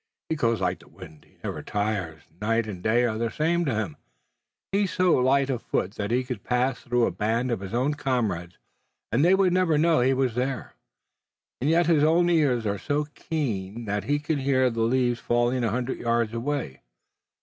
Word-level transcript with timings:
He 0.29 0.35
goes 0.35 0.61
like 0.61 0.79
the 0.79 0.87
wind, 0.89 1.25
he 1.25 1.37
never 1.43 1.61
tires, 1.61 2.23
night 2.41 2.65
and 2.65 2.81
day 2.81 3.03
are 3.03 3.19
the 3.19 3.29
same 3.29 3.65
to 3.65 3.75
him, 3.75 3.97
he's 4.71 4.93
so 4.93 5.13
light 5.17 5.51
of 5.51 5.61
foot 5.61 5.91
that 5.91 6.09
he 6.09 6.23
could 6.23 6.43
pass 6.43 6.79
through 6.81 7.05
a 7.05 7.11
band 7.11 7.51
of 7.51 7.59
his 7.59 7.71
own 7.71 7.93
comrades 7.93 8.57
and 9.11 9.23
they 9.23 9.35
would 9.35 9.53
never 9.53 9.77
know 9.77 9.99
he 10.01 10.15
was 10.15 10.33
there, 10.33 10.73
and 11.61 11.69
yet 11.69 11.85
his 11.85 12.03
own 12.03 12.31
ears 12.31 12.65
are 12.65 12.79
so 12.79 13.05
keen 13.13 13.85
that 13.85 14.05
he 14.05 14.17
can 14.17 14.39
hear 14.39 14.71
the 14.71 14.81
leaves 14.81 15.19
falling 15.19 15.63
a 15.63 15.69
hundred 15.69 15.99
yards 15.99 16.33
away. 16.33 16.81